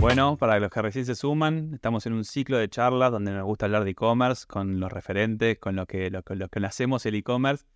[0.00, 3.44] Bueno, para los que recién se suman, estamos en un ciclo de charlas donde nos
[3.44, 7.66] gusta hablar de e-commerce con los referentes, con lo que, lo, que hacemos el e-commerce.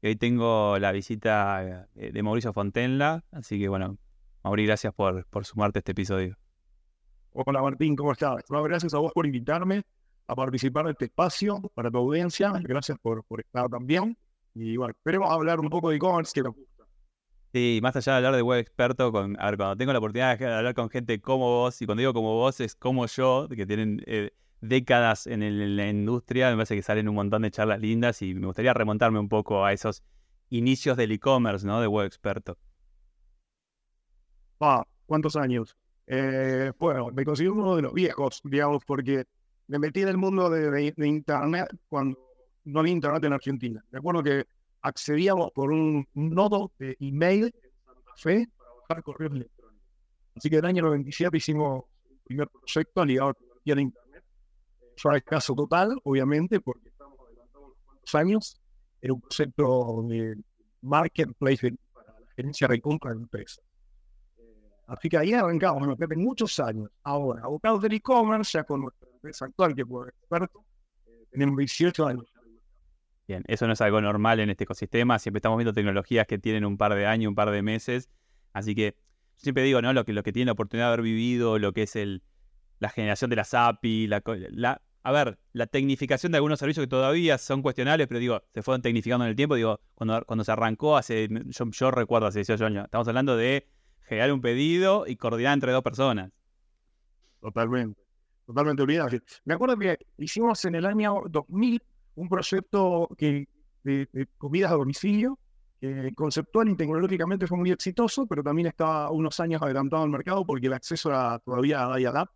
[0.00, 3.98] Y hoy tengo la visita eh, de Mauricio Fontenla, así que bueno,
[4.44, 6.36] Mauri, gracias por, por sumarte a este episodio.
[7.32, 8.36] Hola Martín, ¿cómo estás?
[8.48, 9.82] gracias a vos por invitarme
[10.28, 12.52] a participar de este espacio para tu audiencia.
[12.62, 14.16] Gracias por, por estar también.
[14.54, 16.54] Y bueno, esperemos hablar un poco de e-commerce que nos
[17.52, 20.38] Sí, más allá de hablar de web experto, con, a ver, cuando tengo la oportunidad
[20.38, 23.64] de hablar con gente como vos, y cuando digo como vos es como yo, que
[23.64, 28.20] tienen eh, décadas en, la industria, me parece que salen un montón de charlas lindas
[28.20, 30.02] y me gustaría remontarme un poco a esos
[30.50, 31.80] inicios del e-commerce, ¿no?
[31.80, 32.58] De web experto.
[34.60, 35.74] Ah, ¿cuántos años?
[36.06, 39.24] Eh, bueno, me considero uno de los viejos, digamos, porque
[39.68, 42.18] me metí en el mundo de, de Internet cuando
[42.64, 43.84] no había Internet en Argentina.
[43.90, 44.44] Me acuerdo que
[44.82, 49.88] accedíamos por un nodo de email en Santa Fe para bajar correos electrónicos.
[50.36, 54.24] Así que en el año 97 hicimos el primer proyecto ligado a de Internet.
[54.96, 58.60] Fue caso total, obviamente, porque estamos adelantados unos años.
[59.00, 60.36] Era un proyecto de
[60.80, 63.64] marketplace para la gerencia de compra de empresas.
[64.38, 64.42] Eh,
[64.86, 66.88] así que ahí arrancamos, bueno, desde muchos años.
[67.02, 70.64] Ahora, abocados del e-commerce, ya con nuestra empresa actual, que fue experto,
[71.06, 72.24] eh, tenemos 18 años
[73.28, 75.18] Bien, eso no es algo normal en este ecosistema.
[75.18, 78.08] Siempre estamos viendo tecnologías que tienen un par de años, un par de meses.
[78.54, 78.96] Así que
[79.36, 79.92] siempre digo, ¿no?
[79.92, 82.22] Lo que, lo que tiene la oportunidad de haber vivido, lo que es el,
[82.78, 87.36] la generación de las API, la, a ver, la tecnificación de algunos servicios que todavía
[87.36, 89.56] son cuestionables, pero digo, se fueron tecnificando en el tiempo.
[89.56, 93.68] Digo, cuando, cuando se arrancó hace, yo, yo recuerdo hace 18 años, estamos hablando de
[94.04, 96.32] generar un pedido y coordinar entre dos personas.
[97.42, 98.00] Totalmente,
[98.46, 99.10] totalmente olvidado.
[99.44, 101.82] Me acuerdo que hicimos en el año 2000
[102.18, 103.48] un proyecto que,
[103.84, 105.38] de, comidas a domicilio,
[105.80, 110.44] que conceptual y tecnológicamente fue muy exitoso, pero también estaba unos años adelantado al mercado
[110.44, 112.28] porque el acceso era todavía a dial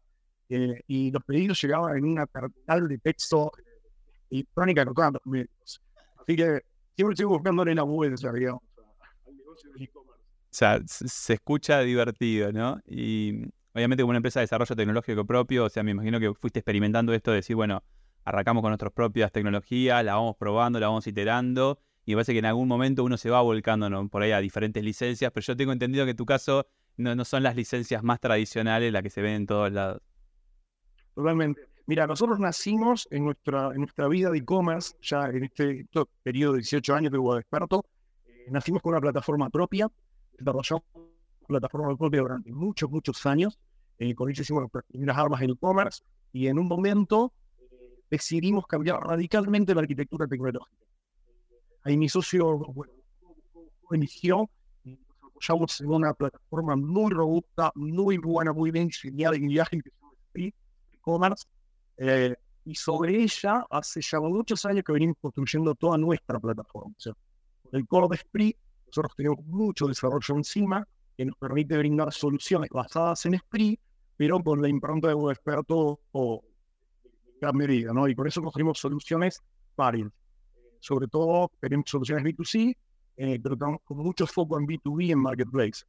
[0.48, 3.50] eh, y los pedidos llegaban en una terminal de texto
[4.31, 5.82] electrónica no los medios.
[6.20, 6.62] Así que
[6.94, 8.62] siempre estoy buscando en la web, digamos,
[9.26, 9.70] al negocio.
[9.94, 12.78] O sea, se escucha divertido, ¿no?
[12.87, 16.60] Y obviamente como una empresa de desarrollo tecnológico propio, o sea, me imagino que fuiste
[16.60, 17.82] experimentando esto de decir, bueno,
[18.25, 22.38] arrancamos con nuestras propias tecnologías, la vamos probando, la vamos iterando, y me parece que
[22.38, 25.72] en algún momento uno se va volcando por ahí a diferentes licencias, pero yo tengo
[25.72, 26.66] entendido que en tu caso
[26.97, 30.03] no, son las licencias más tradicionales las que se ven en todos lados.
[31.15, 31.69] Totalmente.
[31.87, 35.87] Mira, nosotros nacimos en nuestra, en nuestra vida de e-commerce, ya en este,
[36.22, 37.84] periodo de 18 años de web experto,
[38.25, 39.91] eh, nacimos con una plataforma propia,
[40.38, 41.09] desarrollamos una
[41.49, 43.59] plataforma propia durante muchos, muchos años,
[43.99, 47.32] eh, con ella hicimos las primeras armas en e-commerce, y en un momento
[48.12, 50.84] decidimos cambiar radicalmente la arquitectura tecnológica.
[51.83, 52.93] Ahí mi socio bueno,
[53.91, 54.50] eligió
[54.84, 59.89] y apoyamos en una plataforma muy robusta, muy buena, muy bien diseñada en viaje que
[59.89, 60.55] se llama Spree
[61.00, 61.47] Commerce.
[61.97, 62.34] Eh,
[62.67, 66.93] y sobre ella, hace ya muchos años que venimos construyendo toda nuestra plataforma.
[66.94, 67.15] O sea,
[67.73, 68.56] el core de Spree,
[68.89, 70.87] nosotros tenemos mucho desarrollo encima
[71.17, 73.81] que nos permite brindar soluciones basadas en Spree,
[74.19, 76.44] pero con la impronta de un experto o
[77.42, 78.08] gran medida, ¿no?
[78.08, 79.42] Y por eso construimos soluciones
[79.76, 80.08] varias.
[80.78, 82.76] Sobre todo tenemos soluciones B2C,
[83.16, 85.84] eh, pero tenemos con mucho foco en B2B en Marketplace.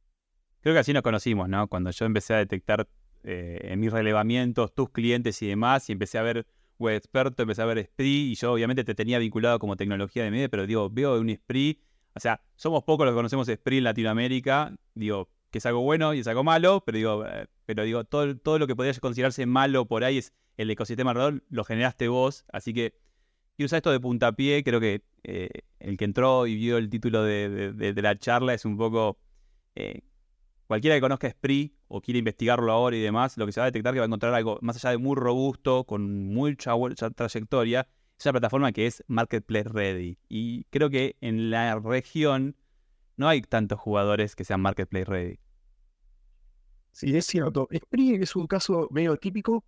[0.60, 1.68] Creo que así nos conocimos, ¿no?
[1.68, 2.88] Cuando yo empecé a detectar
[3.22, 6.46] eh, en mis relevamientos tus clientes y demás, y empecé a ver
[6.78, 10.30] web experto, empecé a ver Spree, y yo obviamente te tenía vinculado como tecnología de
[10.30, 11.80] media, pero digo, veo un Spree,
[12.14, 16.14] o sea, somos pocos los que conocemos Spree en Latinoamérica, digo, que es algo bueno
[16.14, 19.46] y es algo malo, pero digo, eh, pero digo, todo, todo lo que podría considerarse
[19.46, 22.94] malo por ahí es el ecosistema alrededor lo generaste vos, así que
[23.56, 25.48] quiero usar esto de puntapié, creo que eh,
[25.80, 29.18] el que entró y vio el título de, la charla es un poco...
[29.74, 30.02] Eh,
[30.66, 33.70] cualquiera que conozca Spree o quiera investigarlo ahora y demás, lo que se va a
[33.70, 36.72] detectar que va a encontrar algo más allá de muy robusto, con mucha,
[37.14, 37.86] trayectoria,
[38.18, 40.18] es una plataforma que es Marketplace Ready.
[40.28, 42.56] Y creo que en la región
[43.16, 45.38] no hay tantos jugadores que sean Marketplace Ready.
[46.92, 47.68] Sí, es cierto.
[47.74, 49.64] Spree es un caso medio típico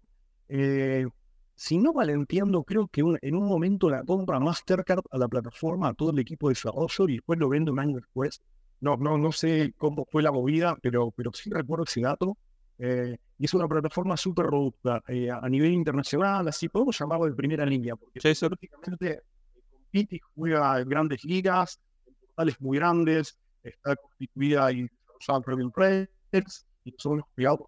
[0.48, 1.06] eh,
[1.54, 5.88] si no mal entiendo, creo que en un momento la compra Mastercard a la plataforma,
[5.88, 8.42] a todo el equipo de desarrollo y después lo vende un año después.
[8.80, 12.36] No, no, no sé cómo fue la movida, pero, pero sí recuerdo ese dato.
[12.78, 17.32] Eh, y es una plataforma súper robusta eh, a nivel internacional, así podemos llamarlo de
[17.32, 19.22] primera línea, porque sí, prácticamente
[19.70, 24.88] compite y juega en grandes ligas, en portales muy grandes, está constituida y
[25.18, 27.24] desarrollada Press, y nosotros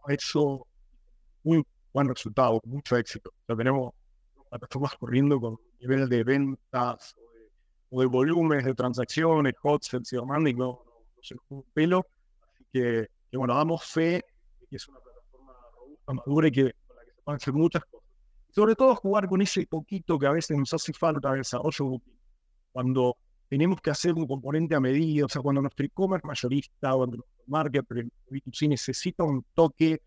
[0.07, 0.67] ha hecho
[1.43, 3.31] muy buen resultado, mucho éxito.
[3.31, 3.93] O sea, tenemos
[4.49, 7.15] plataformas corriendo con nivel de ventas
[7.91, 12.07] o de, volúmenes de transacciones, hot sales y demás, y no, no, se un pelo.
[12.55, 14.25] Así que, que, bueno, damos fe
[14.61, 17.55] de que es una plataforma robusta, madura y que, con la que se pueden hacer
[17.55, 18.09] muchas cosas.
[18.51, 22.01] Sobre todo jugar con ese poquito que a veces nos hace falta de desarrollo
[22.73, 23.17] cuando
[23.49, 27.27] tenemos que hacer un componente a medida, o sea, cuando nuestro e-commerce mayorista o nuestro
[27.47, 27.87] market
[28.31, 30.03] B2C necesita un toque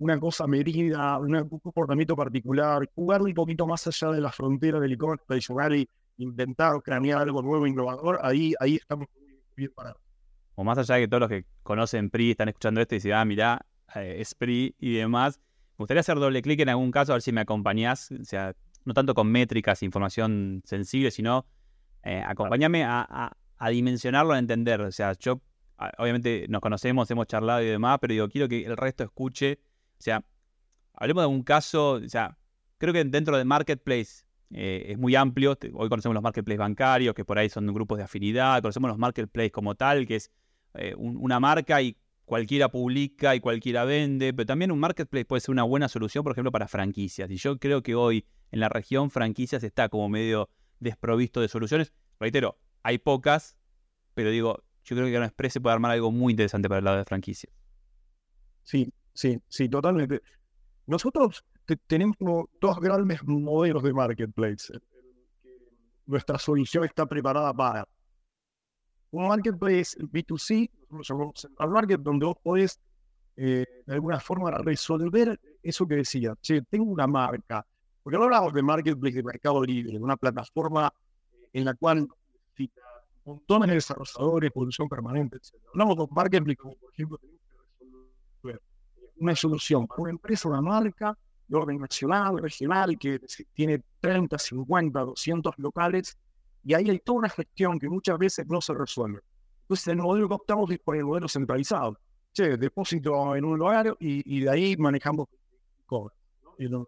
[0.00, 4.92] una cosa medida, un comportamiento particular, jugar un poquito más allá de la frontera del
[4.92, 10.00] e-commerce tradicional y intentar cranear algo nuevo, innovador, ahí, ahí estamos muy bien parados.
[10.54, 13.12] O más allá de que todos los que conocen PRI están escuchando esto y dicen,
[13.12, 15.38] ah, mirá, eh, es PRI y demás,
[15.76, 18.56] me gustaría hacer doble clic en algún caso, a ver si me acompañás, o sea,
[18.86, 21.44] no tanto con métricas, información sensible, sino
[22.04, 24.80] eh, acompáñame a, a dimensionarlo, a entender.
[24.80, 25.42] O sea, yo,
[25.98, 29.58] obviamente nos conocemos, hemos charlado y demás, pero digo, quiero que el resto escuche
[30.00, 30.24] o sea,
[30.94, 32.38] hablemos de un caso, o sea,
[32.78, 35.58] creo que dentro de Marketplace eh, es muy amplio.
[35.74, 38.62] Hoy conocemos los Marketplace bancarios, que por ahí son grupos de afinidad.
[38.62, 40.30] Conocemos los Marketplace como tal, que es
[40.74, 44.32] eh, una marca y cualquiera publica y cualquiera vende.
[44.32, 47.30] Pero también un Marketplace puede ser una buena solución, por ejemplo, para franquicias.
[47.30, 50.48] Y yo creo que hoy en la región franquicias está como medio
[50.78, 51.92] desprovisto de soluciones.
[52.18, 53.58] Reitero, hay pocas,
[54.14, 56.84] pero digo, yo creo que Gran Express se puede armar algo muy interesante para el
[56.86, 57.52] lado de franquicias.
[58.62, 60.22] Sí, Sí, sí, totalmente.
[60.86, 61.44] Nosotros
[61.86, 62.16] tenemos
[62.60, 64.72] dos grandes modelos de marketplace.
[66.06, 67.86] Nuestra solución está preparada para
[69.12, 72.80] un marketplace B2C, nosotros llamamos Central Market, donde vos podés
[73.36, 76.34] eh, de alguna forma resolver eso que decía.
[76.40, 77.66] Che, tengo una marca.
[78.02, 80.92] Porque no hablamos de marketplace de mercado libre, una plataforma
[81.52, 82.08] en la cual
[83.24, 85.54] montones de desarrolladores, producción permanente, etc.
[85.72, 87.20] Hablamos de un marketplace como, por ejemplo,
[89.20, 93.20] una solución para una empresa, una marca de orden nacional, regional, que
[93.52, 96.16] tiene 30, 50, 200 locales,
[96.64, 99.20] y ahí hay toda una gestión que muchas veces no se resuelve.
[99.62, 101.98] Entonces, el modelo que optamos es por el modelo centralizado.
[102.32, 105.28] Che, depósito en un lugar y, de ahí manejamos
[105.86, 106.14] cobro.
[106.58, 106.86] ¿no?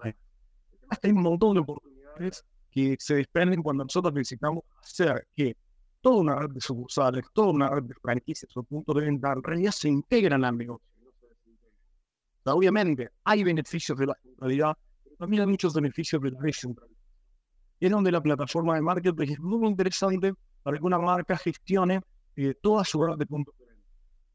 [1.03, 5.57] hay un montón de oportunidades que se desprenden cuando nosotros necesitamos hacer que
[6.01, 9.43] toda una red de sucursales, toda una red de franquicias o puntos de venta en
[9.43, 10.92] realidad se integran al negocio
[12.45, 16.99] obviamente hay beneficios de la centralidad, pero también hay muchos beneficios de la descentralidad.
[17.79, 22.01] Es donde la plataforma de marketplace es muy interesante para que una marca gestione
[22.37, 23.85] eh, toda su red de puntos de venta,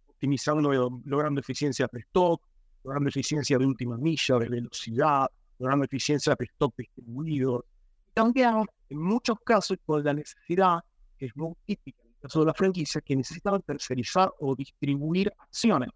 [0.08, 2.42] optimizando, logrando eficiencia de stock,
[2.84, 5.28] logrando eficiencia de última milla, de velocidad,
[5.60, 7.66] logrando eficiencia de stock distribuido.
[8.14, 10.80] también, en muchos casos, con la necesidad,
[11.18, 15.32] que es muy típica en el caso de la franquicia, que necesitan tercerizar o distribuir
[15.38, 15.90] acciones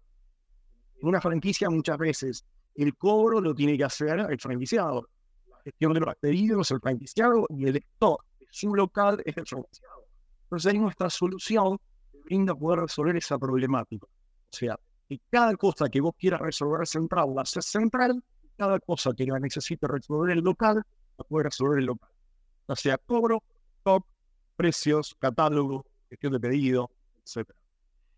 [1.02, 2.44] en una franquicia muchas veces
[2.76, 5.08] el cobro lo tiene que hacer el franquiciado.
[5.50, 9.44] La gestión de los pedidos, el franquiciado y el stock de su local es el
[9.46, 10.06] franquiciado.
[10.44, 11.78] Entonces ahí nuestra solución
[12.24, 14.06] brinda poder resolver esa problemática.
[14.06, 14.78] O sea,
[15.08, 18.22] que cada cosa que vos quieras resolver central la haces central,
[18.56, 20.82] cada cosa que la necesite resolver el local,
[21.18, 22.10] la puede resolver el local.
[22.66, 23.42] O sea, cobro,
[23.78, 24.06] stock,
[24.54, 26.90] precios, catálogo, gestión de pedido,
[27.24, 27.50] etc.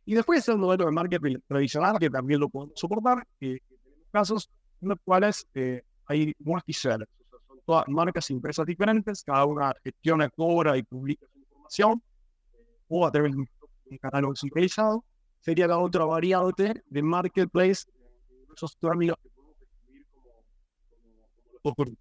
[0.06, 4.50] Y después el modelo de marketing tradicional, que también lo podemos soportar, que tenemos casos
[4.82, 7.08] en los cuales eh, hay multisellers.
[7.20, 11.38] O sea, son todas marcas y empresas diferentes, cada una gestiona, cobra y publica su
[11.38, 12.02] información,
[12.88, 13.49] o a través de un
[13.99, 15.04] catálogo centralizado.
[15.40, 17.84] Sería la otra variante de marketplace,
[18.54, 20.06] esos términos que podemos describir
[21.62, 21.96] como, como,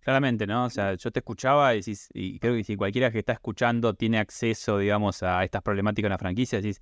[0.00, 0.64] Claramente, ¿no?
[0.64, 1.80] O sea, yo te escuchaba y,
[2.14, 6.12] y, creo que si cualquiera que está escuchando tiene acceso, digamos, a estas problemáticas en
[6.12, 6.80] la franquicia, decís,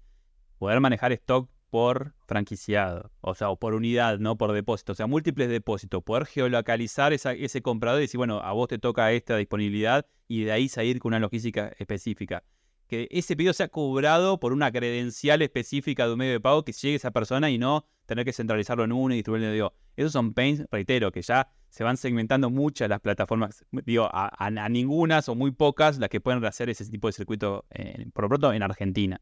[0.59, 5.07] poder manejar stock por franquiciado, o sea, o por unidad, no por depósito, o sea,
[5.07, 10.07] múltiples depósitos, poder geolocalizar ese comprador y decir, bueno, a vos te toca esta disponibilidad
[10.29, 12.45] y de ahí salir con una logística específica.
[12.87, 16.73] Que ese pedido sea cobrado por una credencial específica de un medio de pago que
[16.73, 19.51] llegue a esa persona y no tener que centralizarlo en uno y distribuirlo.
[19.51, 24.51] Digo, esos son pains, reitero, que ya se van segmentando muchas las plataformas, digo, a,
[24.71, 27.67] ninguna o muy pocas las que pueden hacer ese tipo de circuito,
[28.15, 29.21] por lo pronto, en Argentina.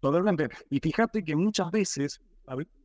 [0.00, 0.48] Totalmente.
[0.68, 2.20] Y fíjate que muchas veces,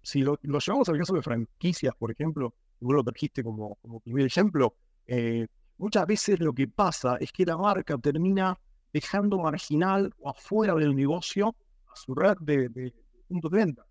[0.03, 4.27] si lo, llevamos al caso de franquicias, por ejemplo, vos lo trajiste como, como primer
[4.27, 4.75] ejemplo,
[5.07, 5.48] eh,
[5.79, 8.55] muchas veces lo que pasa es que la marca termina
[8.93, 11.55] dejando marginal o afuera del negocio
[11.91, 12.93] a su red de, de
[13.27, 13.83] puntos de venta.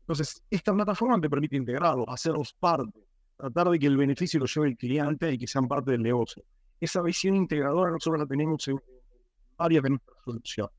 [0.00, 4.68] Entonces, esta plataforma te permite integrarlos, hacerlos parte, tratar de que el beneficio lo lleve
[4.68, 6.42] el cliente y que sean parte del negocio.
[6.80, 8.80] Esa visión integradora nosotros la tenemos en
[9.56, 10.74] varias de nuestras soluciones.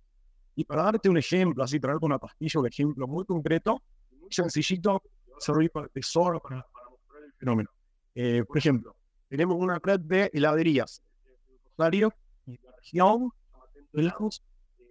[0.55, 3.81] Y para darte un ejemplo, así traerte una pastilla, un ejemplo muy concreto,
[4.19, 7.69] muy sencillito, va a servir para tesoro, para, para mostrar el fenómeno.
[8.15, 8.95] Eh, por ejemplo,
[9.29, 11.03] tenemos una red de heladerías,
[11.77, 12.11] Rosario
[12.45, 13.29] y la región,
[13.93, 14.43] helados,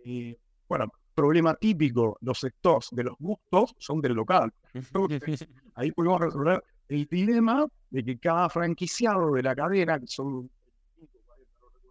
[0.04, 0.36] eh,
[0.68, 4.52] bueno, problema típico, los sectores de los gustos son del local.
[5.74, 10.50] ahí podemos resolver el dilema de que cada franquiciado de la cadena, que son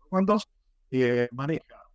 [0.10, 0.48] cuantos,
[0.92, 1.86] eh, maneja,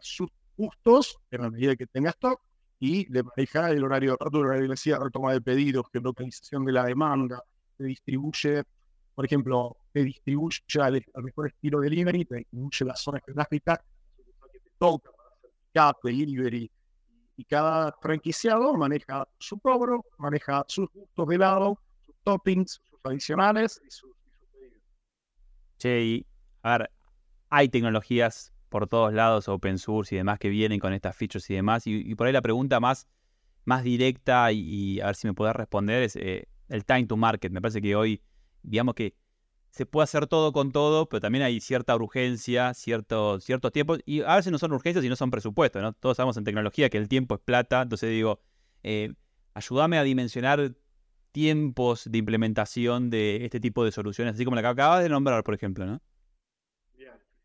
[0.00, 2.40] sus gustos en la medida que tenga stock
[2.80, 6.72] y le maneja el horario de horario de cierre, toma de pedidos, que localización de
[6.72, 7.42] la demanda,
[7.76, 8.64] se distribuye,
[9.14, 13.80] por ejemplo, te distribuye al, mejor estilo de delivery, te distribuye las zonas geográficas
[14.52, 15.10] que te toca
[15.72, 16.70] para hacer delivery,
[17.36, 21.78] y cada franquiciado maneja su cobro, maneja sus gustos de lado,
[22.28, 24.10] toppings, sus adicionales y sus.
[25.78, 26.26] Che, y
[26.62, 26.90] a ver,
[27.48, 31.54] hay tecnologías por todos lados, open source y demás, que vienen con estas features y
[31.54, 31.86] demás.
[31.86, 33.08] Y, por ahí la pregunta más,
[33.64, 37.50] más directa y, a ver si me puedes responder es eh, el time to market.
[37.50, 38.20] Me parece que hoy,
[38.62, 39.14] digamos que
[39.70, 44.20] se puede hacer todo con todo, pero también hay cierta urgencia, ciertos, ciertos tiempos, y
[44.20, 45.94] a veces no son urgencias y no son presupuestos, ¿no?
[45.94, 48.40] Todos sabemos en tecnología que el tiempo es plata, entonces digo,
[48.82, 49.14] eh,
[49.54, 50.74] ayúdame a dimensionar
[51.32, 55.42] tiempos de implementación de este tipo de soluciones, así como la que acabas de nombrar,
[55.44, 56.00] por ejemplo, ¿no?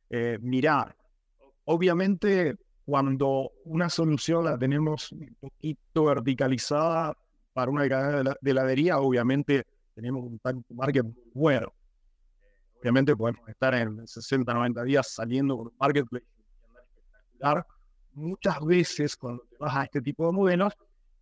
[0.10, 0.96] Eh, mirá,
[1.66, 7.18] obviamente cuando una solución la tenemos un poquito verticalizada
[7.54, 11.74] para una cadena de heladería, obviamente tenemos un time to market muy bueno
[12.84, 17.66] Obviamente podemos estar en 60, 90 días saliendo con un marketplace espectacular.
[18.12, 20.74] Muchas veces cuando te vas a este tipo de modelos,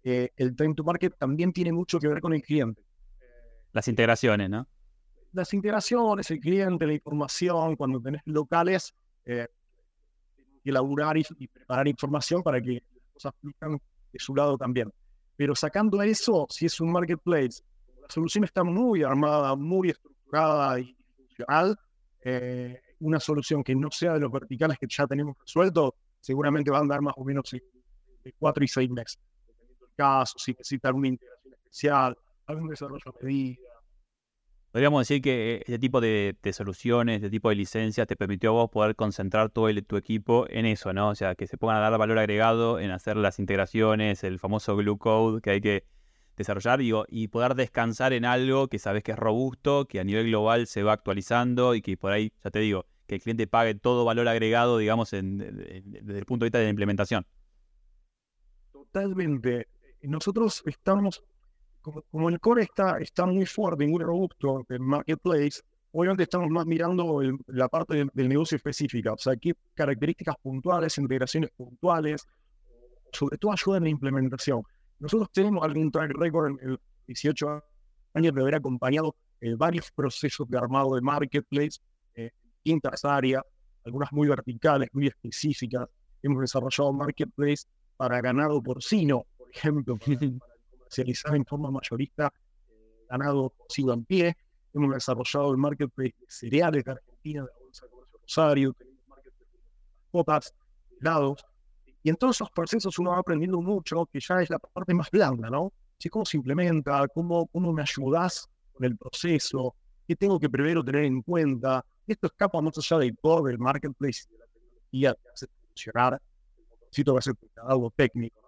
[0.03, 2.83] eh, el time to market también tiene mucho que ver con el cliente.
[3.73, 4.67] Las integraciones, ¿no?
[5.33, 8.93] Las integraciones, el cliente, la información, cuando tenés locales,
[9.25, 9.47] eh,
[10.63, 13.81] elaborar y, y, preparar información para que las cosas fluyan
[14.11, 14.91] de su lado también.
[15.37, 17.63] Pero sacando eso, si es un marketplace,
[18.01, 20.95] la solución está muy armada, muy estructurada y
[22.23, 26.77] eh, una solución que no sea de los verticales que ya tenemos resuelto, seguramente va
[26.77, 29.19] a andar más o menos de cuatro y seis meses.
[30.37, 33.57] Si necesitan una integración especial, algún desarrollo medida.
[34.71, 38.69] Podríamos decir que este tipo de, soluciones, este tipo de licencias te permitió a vos
[38.69, 41.09] poder concentrar todo tu equipo en eso, ¿no?
[41.09, 44.77] O sea, que se pongan a dar valor agregado en hacer las integraciones, el famoso
[44.77, 45.83] glue code que hay que
[46.37, 50.27] desarrollar digo, y poder descansar en algo que sabes que es robusto, que a nivel
[50.27, 53.75] global se va actualizando y que por ahí, ya te digo, que el cliente pague
[53.75, 57.25] todo valor agregado, digamos, en, desde el punto de vista de la implementación.
[58.71, 59.67] Totalmente.
[60.03, 61.23] Nosotros estamos,
[61.81, 67.21] como, el core está, está muy fuerte, muy robusto en Marketplace, obviamente estamos más mirando
[67.47, 72.25] la parte del, del, negocio específica, o sea, qué características puntuales, integraciones puntuales,
[73.11, 74.63] sobre todo ayuda en la implementación.
[74.99, 77.63] Nosotros tenemos algún track record en 18
[78.13, 81.79] años de haber acompañado eh, varios procesos de armado de marketplace,
[82.15, 82.29] eh,
[82.63, 83.43] distintas áreas,
[83.83, 85.87] algunas muy verticales, muy específicas.
[86.21, 87.65] Hemos desarrollado marketplace
[87.97, 92.33] para ganado porcino, ejemplo, comercializar en forma mayorista
[92.69, 94.37] eh, ganado porcino en pie.
[94.73, 99.07] Hemos desarrollado el marketplace de cereales de Argentina, de la Bolsa de Comercio Rosario, tenemos
[99.07, 100.53] marketplace de mascotas,
[100.99, 101.45] helados.
[102.03, 105.11] Y en todos esos procesos uno va aprendiendo mucho, que ya es la parte más
[105.11, 105.71] blanda, ¿no?
[105.99, 107.07] Si ¿Cómo se implementa?
[107.13, 109.75] ¿Cómo, ¿Cómo me ayudas con el proceso?
[110.07, 111.85] ¿Qué tengo que primero tener en cuenta?
[112.07, 114.23] Esto escapa más allá del core, del marketplace
[114.89, 117.35] y de la tecnología que hace funcionar el motorcito va a ser
[117.67, 118.40] algo técnico.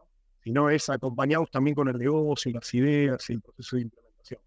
[0.44, 4.42] Sino es acompañados también con el negocio, las ideas y el proceso de implementación.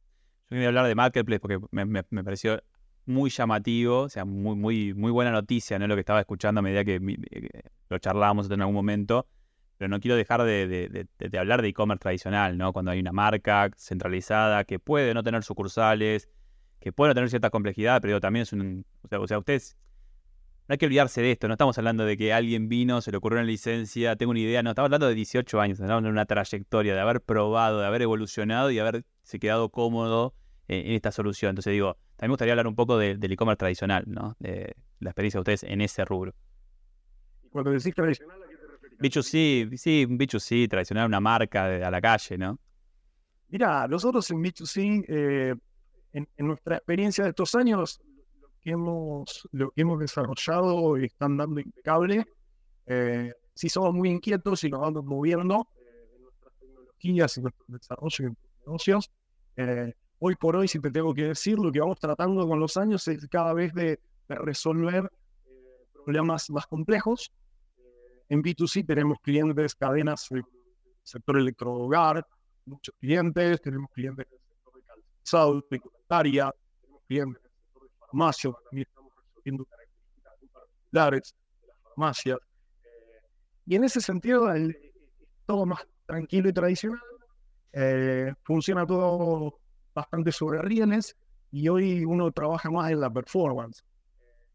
[0.50, 2.62] Yo voy a hablar de marketplace porque me, pareció
[3.06, 5.86] muy llamativo, o sea, muy, muy, muy buena noticia, ¿no?
[5.86, 7.00] Lo que estaba escuchando a medida que
[7.88, 9.26] lo charlábamos en algún momento,
[9.78, 11.06] pero no quiero dejar de,
[11.38, 12.72] hablar de e-commerce tradicional, ¿no?
[12.72, 16.28] Cuando hay una marca centralizada que puede no tener sucursales,
[16.80, 18.84] que puede no tener cierta complejidad, pero también es un...
[19.18, 19.76] O sea, ustedes...
[20.68, 23.18] No hay que olvidarse de esto, no estamos hablando de que alguien vino, se le
[23.18, 26.12] ocurrió una licencia, tengo una idea, no, estamos hablando de 18 años, estamos hablando de
[26.12, 29.04] una trayectoria, de haber probado, de haber evolucionado y haberse
[29.38, 30.34] quedado cómodo
[30.66, 31.50] en esta solución.
[31.50, 34.34] Entonces digo, también me gustaría hablar un poco del e-commerce tradicional, ¿no?
[34.40, 36.34] De la experiencia de ustedes en ese rubro.
[37.44, 38.98] ¿Y cuando decís tradicional, ¿a qué te refieres?
[38.98, 42.58] Bicho sí, sí, bicho sí, tradicional, una marca a la calle, ¿no?
[43.48, 45.54] Mira, nosotros en B2C, eh,
[46.12, 48.00] en, nuestra experiencia de estos años,
[48.66, 52.26] que hemos, lo que hemos desarrollado están dando impecable.
[52.86, 55.68] Eh, sí somos muy inquietos y nos vamos moviendo.
[55.76, 59.10] Eh, en nuestras tecnologías y nuestro desarrollo en negocios.
[59.56, 62.76] Eh, hoy por hoy, si te tengo que decir, lo que vamos tratando con los
[62.76, 65.08] años es cada vez de, resolver
[65.44, 67.30] eh, problemas más complejos.
[68.28, 70.42] en B2C tenemos clientes, cadenas del
[71.04, 72.26] sector electrohogar,
[72.64, 77.45] muchos clientes, tenemos clientes del sector de calzado, de tenemos clientes de
[78.16, 82.38] farmacia, también estamos resolviendo características muy particulares de las farmacias.
[83.66, 84.76] y en ese sentido, el,
[85.44, 87.00] todo más tranquilo y tradicional.
[87.72, 89.58] Eh, funciona todo
[89.94, 91.14] bastante sobre rieles
[91.52, 93.84] y hoy uno trabaja más en la performance.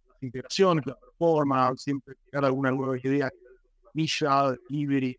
[0.07, 3.29] Las integraciones, la performance, siempre tirar alguna nueva idea,
[3.93, 5.17] milla, delivery,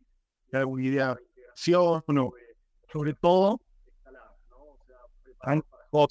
[0.53, 2.03] alguna idea de integración
[2.93, 3.61] sobre todo
[4.51, 4.57] ¿no?
[4.57, 6.11] o sea, preparar para hot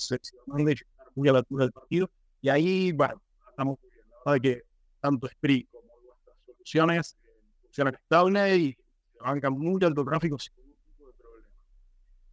[1.15, 2.09] muy a la altura del partido.
[2.41, 4.63] Y ahí, bueno, estamos viendo que
[4.99, 7.17] tanto Spree como nuestras soluciones
[7.61, 8.77] funcionan estable y
[9.19, 11.47] bancan muy alto tráfico sin ningún tipo de problema.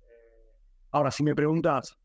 [0.02, 0.52] Eh,
[0.90, 1.96] ahora, si me preguntas,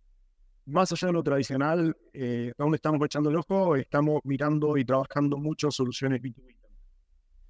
[0.66, 3.76] más allá de lo tradicional, eh, ¿dónde estamos echando el ojo?
[3.76, 6.56] Estamos mirando y trabajando mucho soluciones B2B.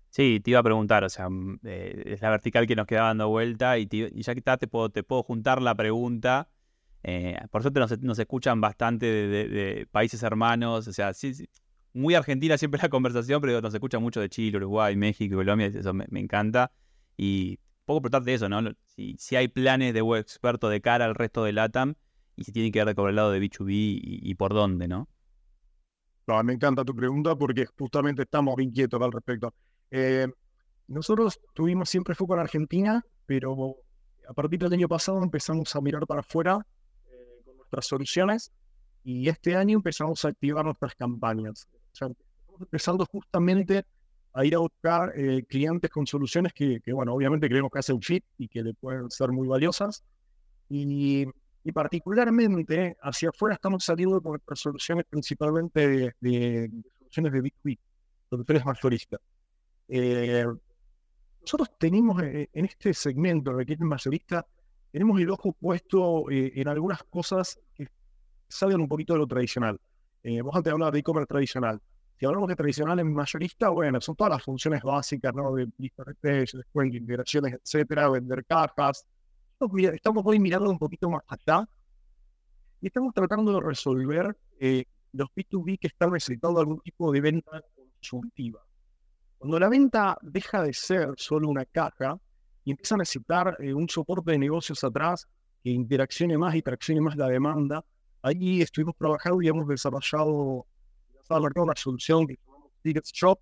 [0.09, 3.05] Sí, te iba a preguntar, o sea, mm, eh, es la vertical que nos queda
[3.05, 6.49] dando vuelta y, ya que está, te puedo, te puedo juntar la pregunta.
[7.03, 11.33] Eh, por suerte nos, escuchan bastante de, países hermanos, o sea, sí,
[11.93, 15.93] muy argentina siempre la conversación, pero nos escuchan mucho de Chile, Uruguay, México, Colombia, eso
[15.93, 16.71] me encanta.
[17.17, 18.61] Y poco preguntarte eso, ¿no?
[18.85, 21.95] Si, si, hay planes de web experto de cara al resto de LATAM
[22.35, 25.07] y si tienen que ver con el lado de B2B y, por dónde, ¿no?
[26.27, 26.43] ¿no?
[26.43, 29.53] Me encanta tu pregunta porque justamente estamos inquietos al respecto.
[29.91, 30.27] Eh,
[30.87, 33.75] nosotros tuvimos siempre foco en Argentina, pero
[34.27, 36.65] a partir del año pasado empezamos a mirar para afuera
[37.73, 38.51] nuestras soluciones
[39.03, 41.67] y este año empezamos a activar nuestras campañas.
[41.91, 43.85] O sea, estamos empezando justamente
[44.33, 48.23] a ir a buscar eh, clientes con soluciones que, bueno, obviamente creemos que hacen fit
[48.37, 50.03] y que le pueden ser muy valiosas.
[50.69, 51.25] Y,
[51.73, 57.79] particularmente hacia afuera estamos saliendo con nuestras soluciones principalmente de, soluciones de B2B,
[58.29, 59.21] soluciones mayoristas.
[59.87, 60.45] Eh,
[61.41, 64.45] nosotros tenemos eh, en este segmento de clientes mayorista,
[64.93, 67.87] tenemos el ojo puesto en algunas cosas que
[68.47, 69.81] salen un poquito de lo tradicional.
[70.43, 71.81] vos antes hablabas de e-commerce tradicional.
[72.15, 75.55] Si hablamos de tradicional en mayorista, bueno, son todas las funciones básicas, ¿no?
[75.55, 79.07] De lista de precios, integraciones, etcétera, vender cajas.
[79.59, 81.67] Estamos hoy mirando un poquito más allá
[82.79, 87.63] y estamos tratando de resolver eh, los B2B que están necesitando algún tipo de venta
[87.75, 88.61] consultiva.
[89.39, 92.19] Cuando la venta deja de ser solo una caja
[92.65, 95.27] y empieza a necesitar eh, un soporte de negocios atrás
[95.63, 97.83] que interaccione más y traccione más la demanda,
[98.21, 100.65] ahí estuvimos trabajando y hemos desarrollado
[101.29, 103.39] una solución que llamamos Tickets Shop.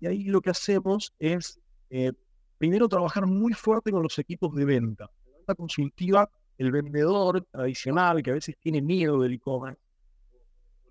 [0.00, 1.58] Y ahí lo que hacemos es,
[1.90, 2.12] eh,
[2.58, 5.10] primero, trabajar muy fuerte con los equipos de venta.
[5.24, 9.80] La venta consultiva, el vendedor tradicional que a veces tiene miedo del e-commerce,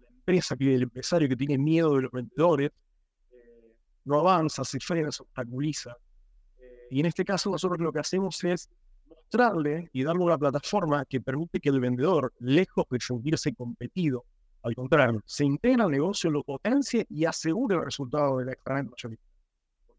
[0.02, 2.72] la empresa, que, el empresario que tiene miedo de los vendedores,
[3.32, 5.96] eh, no avanza, se frena, se obstaculiza.
[6.94, 8.70] Y en este caso nosotros lo que hacemos es
[9.10, 14.26] mostrarle y darle una plataforma que permite que el vendedor, lejos de sentirse competido,
[14.62, 18.54] al contrario, se integra al negocio, lo potencia y asegura el resultado de la.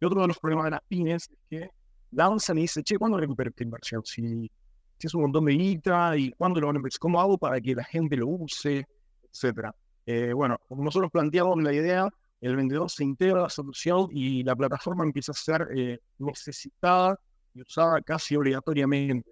[0.01, 1.71] Y otro de los problemas de las pymes es que
[2.13, 4.03] lanzan y dicen, che, ¿cuándo recupero esta inversión?
[4.05, 4.49] Si,
[4.97, 7.61] si, es un montón de guita y cuándo lo van a empezar, ¿cómo hago para
[7.61, 8.87] que la gente lo use?
[9.33, 9.75] Etcétera.
[10.07, 12.09] Eh, bueno, nosotros planteamos la idea,
[12.47, 17.19] el vendedor se integra a la solución y la plataforma empieza a ser eh, necesitada
[17.55, 19.31] y usada casi obligatoriamente.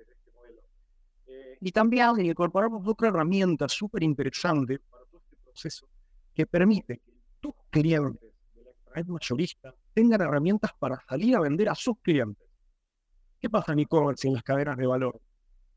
[1.60, 4.80] Y también incorporamos otra herramienta súper interesante
[5.44, 5.86] proceso
[6.34, 11.68] que permite que tus clientes de la red mayorista tengan herramientas para salir a vender
[11.68, 12.48] a sus clientes.
[13.38, 15.20] ¿Qué pasa en e-commerce en las cadenas de valor?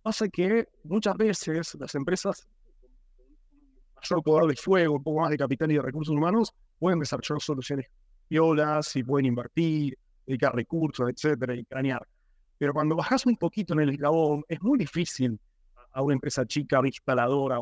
[0.02, 2.48] Pasa que muchas veces las empresas
[3.94, 7.00] con mayor poder de fuego, un poco más de capital y de recursos humanos, pueden
[7.00, 7.88] desarrollar soluciones
[8.30, 12.06] violas y pueden invertir, dedicar recursos, etcétera, y cranear.
[12.58, 15.40] Pero cuando bajas un poquito en el eslabón, es muy difícil
[15.92, 17.60] a una empresa chica, instaladora,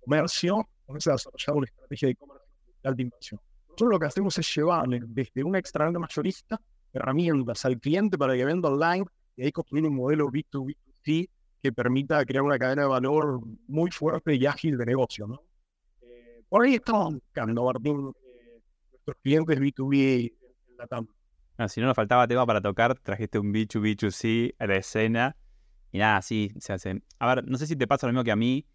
[0.00, 2.46] comercio, se a desarrollar una estrategia de comercio
[2.82, 3.40] de inversión.
[3.68, 6.60] Nosotros lo que hacemos es llevarle desde una extra mayorista
[6.92, 9.04] herramientas al cliente para que venda online
[9.36, 11.28] y ahí construir un modelo B2B2C
[11.62, 15.26] que permita crear una cadena de valor muy fuerte y ágil de negocio.
[15.26, 15.42] ¿no?
[16.48, 18.12] Por ahí estamos buscando, Martín,
[18.92, 20.32] nuestros clientes B2B
[20.70, 21.08] en la TAM.
[21.58, 25.36] Ah, si no nos faltaba tema para tocar, trajiste un B2B2C a la escena.
[25.90, 27.02] Y nada, sí, se hace.
[27.18, 28.66] A ver, no sé si te pasa lo mismo que a mí,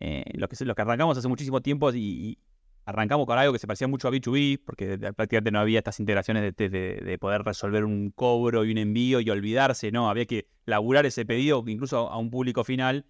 [0.00, 2.38] eh, lo, que, lo que arrancamos hace muchísimo tiempo y,
[2.84, 6.54] arrancamos con algo que se parecía mucho a B2B, porque prácticamente no había estas integraciones
[6.54, 10.10] de, de, poder resolver un cobro y un envío y olvidarse, ¿no?
[10.10, 13.06] Había que laburar ese pedido incluso a un público final.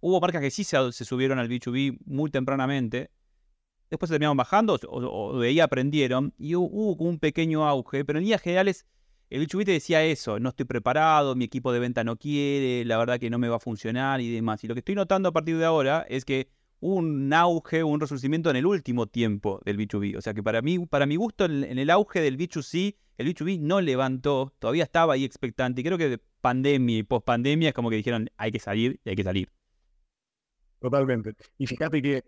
[0.00, 3.10] Hubo marcas que sí se, subieron al B2B muy tempranamente.
[3.94, 8.24] Después se terminaron bajando o, de ahí aprendieron y hubo, un pequeño auge, pero en
[8.24, 8.86] líneas generales
[9.30, 12.98] el B2B te decía eso, no estoy preparado, mi equipo de venta no quiere, la
[12.98, 14.64] verdad que no me va a funcionar y demás.
[14.64, 16.48] Y lo que estoy notando a partir de ahora es que
[16.80, 20.18] un auge, un resurgimiento en el último tiempo del B2B.
[20.18, 23.60] O sea que para mí, para mi gusto, en, el auge del B2C, el B2B
[23.60, 25.82] no levantó, todavía estaba ahí expectante.
[25.82, 29.10] Y creo que de pandemia y post-pandemia es como que dijeron, hay que salir y
[29.10, 29.52] hay que salir.
[30.80, 31.34] Totalmente.
[31.58, 32.24] Y fíjate que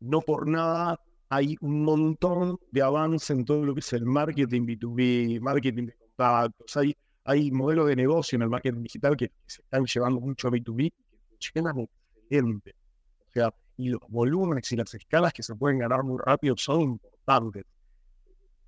[0.00, 4.62] no por nada hay un montón de avance en todo lo que es el marketing
[4.62, 6.76] B2B, marketing de contactos.
[7.24, 10.86] Hay, modelos de negocio en el marketing digital que, se están llevando mucho a B2B
[10.86, 12.74] y que funcionan excelente.
[13.28, 16.80] O sea, y los volúmenes y las escalas que se pueden ganar muy rápido son
[16.80, 17.64] importantes.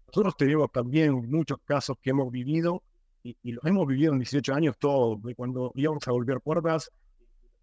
[0.08, 2.82] Nosotros tenemos también muchos casos que hemos vivido
[3.22, 6.90] y, los hemos vivido en 18 años todos, cuando íbamos a volver puertas,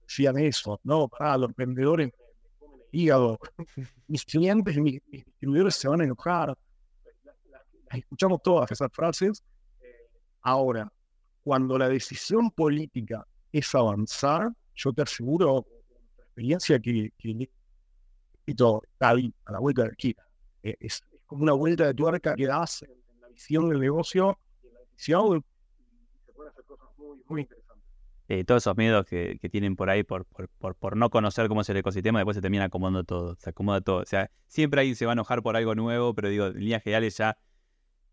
[0.02, 2.12] decían eso, no, para los vendedores
[2.92, 3.40] hígado,
[4.08, 6.58] mis clientes, mis, distribuidores se van a enojar.
[7.92, 9.44] Escuchamos todas esas frases.
[10.42, 10.92] Ahora,
[11.44, 15.66] cuando la decisión política es avanzar, yo te aseguro,
[16.18, 17.50] experiencia que, que
[18.46, 20.24] está ahí, a la vuelta de la esquina.
[20.64, 24.68] Eh, es, como una vuelta de tuerca que das en, la visión del negocio y
[24.68, 27.67] en la decisión y se pueden hacer cosas muy, muy interesantes.
[28.30, 31.78] Eh, todos esos miedos que, tienen por ahí por, por, no conocer cómo es el
[31.78, 34.02] ecosistema, después se termina acomodando todo, se acomoda todo.
[34.02, 36.84] O sea, siempre ahí se va a enojar por algo nuevo, pero digo, en líneas
[36.84, 37.38] generales ya,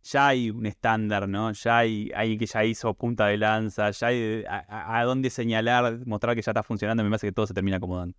[0.05, 1.51] ya hay un estándar, ¿no?
[1.53, 6.37] Ya hay alguien que ya hizo punta de lanza, ya hay a, dónde señalar, mostrar
[6.37, 8.15] que ya está funcionando, me parece que todo se termina acomodando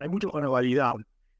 [0.00, 0.94] hay mucha manualidad.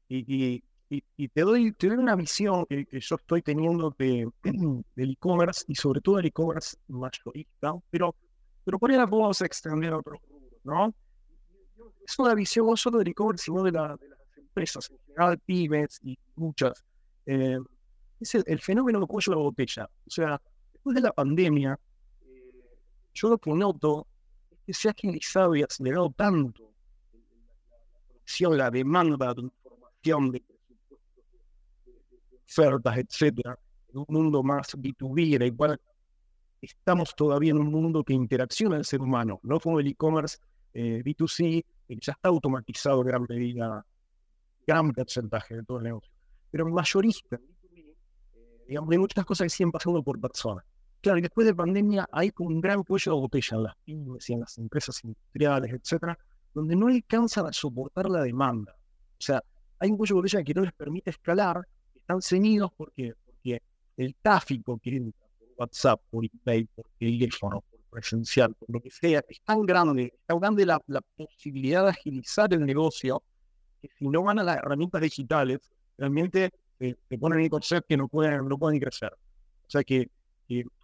[0.07, 4.29] Y, y, y, te, doy, te doy una visión que, yo estoy teniendo de,
[4.95, 8.15] del e-commerce y sobre todo del e-commerce mayorista, pero,
[8.63, 10.19] pero por ahí la podemos extender a otros
[10.63, 10.93] ¿no?
[12.05, 15.39] Es una visión no solo del e-commerce, sino de, la, de, las empresas en general,
[15.39, 16.83] pymes y muchas.
[17.25, 17.57] Eh,
[18.19, 19.89] es el, fenómeno de cuello de la botella.
[20.05, 20.41] O sea,
[20.73, 21.79] después de la pandemia,
[22.23, 22.51] eh,
[23.13, 24.07] yo lo que noto
[24.51, 26.71] es que se ha agilizado y acelerado tanto
[28.39, 30.43] la demanda de información, de,
[32.47, 33.57] ofertas, etcétera,
[33.89, 35.79] en un mundo más B2B, en el cual
[36.61, 40.37] estamos todavía en un mundo que interacciona el ser humano, no como el e-commerce
[40.73, 43.85] eh, B2C, que ya está automatizado en gran medida,
[44.65, 46.11] gran porcentaje de todo el negocio.
[46.49, 47.95] Pero mayorista, B2B,
[48.33, 50.63] eh, digamos, hay muchas cosas que siguen pasando por persona.
[51.01, 54.33] Claro, y después de pandemia hay un gran cuello de botella en las pymes y
[54.33, 56.17] en las empresas industriales, etcétera,
[56.53, 58.73] donde no alcanzan a soportar la demanda.
[58.73, 59.41] O sea,
[59.79, 63.63] hay un cuello de botella que no les permite escalar, están ceñidos porque, porque
[63.97, 65.11] el tráfico que
[65.61, 70.25] WhatsApp, por email, por teléfono, por presencial, por lo que sea, es tan grande, es
[70.25, 70.79] tan grande la,
[71.15, 73.21] posibilidad de agilizar el negocio,
[73.81, 75.59] que si no van a las herramientas digitales,
[75.97, 79.13] realmente se ponen en concepto que no pueden, no pueden crecer.
[79.13, 80.09] O sea que,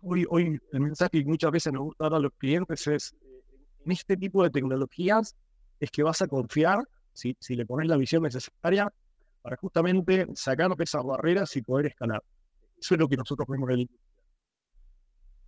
[0.01, 3.41] hoy, hoy el mensaje que muchas veces nos gusta dar a los clientes es, eh,
[3.85, 5.35] en este tipo de tecnologías,
[5.79, 8.93] es que vas a confiar, si, si le pones la visión necesaria,
[9.41, 12.21] para justamente sacar esas barreras y poder escalar.
[12.77, 13.89] Eso es lo que nosotros vemos en el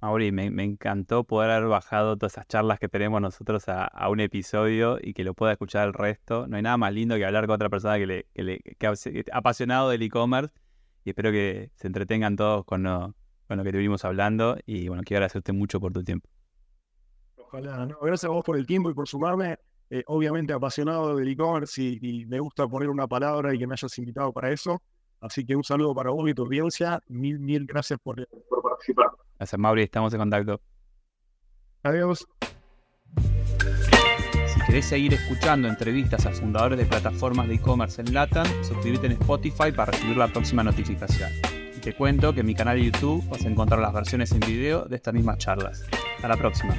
[0.01, 4.21] Mauri, me, me, encantó poder haber bajado todas esas charlas que tenemos nosotros a, un
[4.21, 6.47] episodio y que lo pueda escuchar el resto.
[6.47, 9.25] No hay nada más lindo que hablar con otra persona que, le, que, le, que
[9.33, 10.53] apasionado del e-commerce
[11.03, 13.13] y espero que se entretengan todos con lo,
[13.47, 16.29] con lo que estuvimos hablando y bueno, quiero agradecerte mucho por tu tiempo.
[17.35, 17.97] Ojalá, ¿no?
[18.01, 19.57] gracias a vos por el tiempo y por sumarme.
[19.91, 23.97] Eh, obviamente apasionado del e-commerce y, me gusta poner una palabra y que me hayas
[23.97, 24.81] invitado para eso.
[25.19, 27.01] Así que un saludo para vos y tu audiencia.
[27.07, 29.09] Mil, mil gracias por, por participar.
[29.39, 29.83] Gracias, Mauri.
[29.83, 30.61] Estamos en contacto.
[31.83, 32.27] Adiós.
[34.47, 39.13] Si querés seguir escuchando entrevistas a fundadores de plataformas de e-commerce en LATAM, suscríbete en
[39.13, 41.31] Spotify para recibir la próxima notificación.
[41.75, 44.41] Y te cuento que en mi canal de YouTube vas a encontrar las versiones en
[44.41, 45.85] video de estas mismas charlas.
[46.17, 46.75] Hasta la próxima.